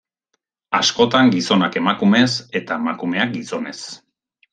[0.77, 2.29] Askotan gizonak emakumez
[2.61, 3.77] eta emakumeak gizonez.